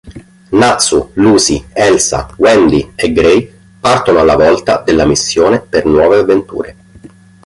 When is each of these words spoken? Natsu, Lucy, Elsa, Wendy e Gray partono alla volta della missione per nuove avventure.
Natsu, 0.51 1.11
Lucy, 1.17 1.63
Elsa, 1.75 2.27
Wendy 2.39 2.91
e 2.95 3.13
Gray 3.13 3.53
partono 3.79 4.17
alla 4.19 4.35
volta 4.35 4.81
della 4.83 5.05
missione 5.05 5.59
per 5.61 5.85
nuove 5.85 6.17
avventure. 6.17 6.75